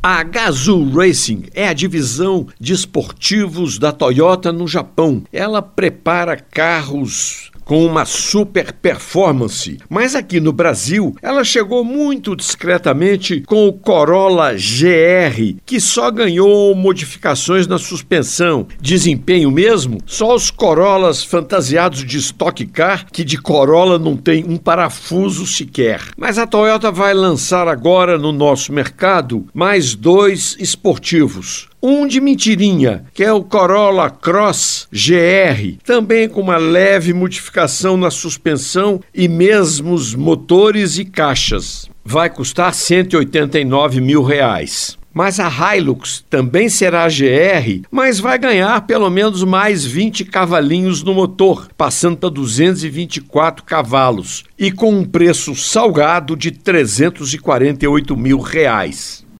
A 0.00 0.22
Gazoo 0.22 0.92
Racing 0.92 1.46
é 1.52 1.66
a 1.66 1.72
divisão 1.72 2.46
de 2.60 2.72
esportivos 2.72 3.80
da 3.80 3.90
Toyota 3.90 4.52
no 4.52 4.68
Japão. 4.68 5.24
Ela 5.32 5.60
prepara 5.60 6.36
carros 6.36 7.50
com 7.68 7.84
uma 7.84 8.06
super 8.06 8.72
performance. 8.72 9.76
Mas 9.90 10.14
aqui 10.14 10.40
no 10.40 10.54
Brasil, 10.54 11.14
ela 11.20 11.44
chegou 11.44 11.84
muito 11.84 12.34
discretamente 12.34 13.42
com 13.42 13.68
o 13.68 13.72
Corolla 13.74 14.54
GR, 14.54 15.60
que 15.66 15.78
só 15.78 16.10
ganhou 16.10 16.74
modificações 16.74 17.66
na 17.66 17.78
suspensão. 17.78 18.66
Desempenho 18.80 19.50
mesmo? 19.50 19.98
Só 20.06 20.34
os 20.34 20.50
Corollas 20.50 21.22
fantasiados 21.22 22.06
de 22.06 22.16
Stock 22.16 22.64
Car, 22.68 23.04
que 23.12 23.22
de 23.22 23.36
Corolla 23.36 23.98
não 23.98 24.16
tem 24.16 24.44
um 24.48 24.56
parafuso 24.56 25.46
sequer. 25.46 26.00
Mas 26.16 26.38
a 26.38 26.46
Toyota 26.46 26.90
vai 26.90 27.12
lançar 27.12 27.68
agora 27.68 28.16
no 28.16 28.32
nosso 28.32 28.72
mercado 28.72 29.46
mais 29.52 29.94
dois 29.94 30.56
esportivos. 30.58 31.68
Um 31.80 32.08
de 32.08 32.20
mentirinha, 32.20 33.04
que 33.14 33.22
é 33.22 33.32
o 33.32 33.44
Corolla 33.44 34.10
Cross 34.10 34.88
GR, 34.92 35.78
também 35.84 36.28
com 36.28 36.40
uma 36.40 36.56
leve 36.56 37.12
modificação 37.12 37.96
na 37.96 38.10
suspensão 38.10 39.00
e 39.14 39.28
mesmos 39.28 40.12
motores 40.12 40.98
e 40.98 41.04
caixas. 41.04 41.88
Vai 42.04 42.30
custar 42.30 42.74
189 42.74 44.00
mil 44.00 44.24
reais. 44.24 44.98
Mas 45.14 45.38
a 45.38 45.48
Hilux 45.48 46.24
também 46.28 46.68
será 46.68 47.06
GR, 47.08 47.82
mas 47.90 48.18
vai 48.18 48.38
ganhar 48.38 48.80
pelo 48.86 49.08
menos 49.08 49.44
mais 49.44 49.84
20 49.84 50.24
cavalinhos 50.24 51.02
no 51.02 51.14
motor, 51.14 51.68
passando 51.76 52.16
para 52.16 52.28
224 52.28 53.64
cavalos, 53.64 54.44
e 54.58 54.70
com 54.70 54.92
um 54.92 55.04
preço 55.04 55.54
salgado 55.54 56.36
de 56.36 56.50
348 56.50 58.16
mil 58.16 58.38
reais. 58.38 59.26